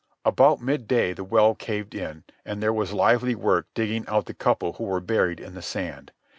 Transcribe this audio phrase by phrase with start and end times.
[0.25, 4.73] About midday the well caved in, and there was lively work digging out the couple
[4.73, 6.11] who were buried in the sand.